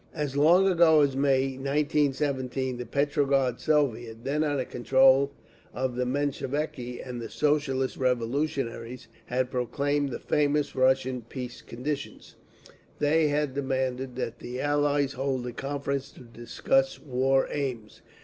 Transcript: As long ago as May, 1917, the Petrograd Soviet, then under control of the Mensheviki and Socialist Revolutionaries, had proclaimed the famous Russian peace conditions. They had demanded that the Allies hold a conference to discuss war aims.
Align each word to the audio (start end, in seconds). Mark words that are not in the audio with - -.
As 0.15 0.35
long 0.35 0.67
ago 0.67 1.01
as 1.01 1.15
May, 1.15 1.57
1917, 1.59 2.77
the 2.77 2.87
Petrograd 2.87 3.59
Soviet, 3.59 4.23
then 4.23 4.43
under 4.43 4.65
control 4.65 5.31
of 5.75 5.95
the 5.95 6.07
Mensheviki 6.07 6.99
and 6.99 7.21
Socialist 7.29 7.97
Revolutionaries, 7.97 9.07
had 9.27 9.51
proclaimed 9.51 10.09
the 10.09 10.17
famous 10.17 10.75
Russian 10.75 11.21
peace 11.21 11.61
conditions. 11.61 12.35
They 12.97 13.27
had 13.27 13.53
demanded 13.53 14.15
that 14.15 14.39
the 14.39 14.59
Allies 14.59 15.13
hold 15.13 15.45
a 15.45 15.51
conference 15.51 16.09
to 16.13 16.21
discuss 16.21 16.99
war 16.99 17.47
aims. 17.51 18.01